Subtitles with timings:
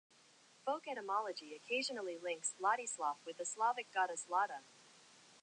[0.65, 4.61] Folk etymology occasionally links "Ladislav" with the Slavic goddess Lada.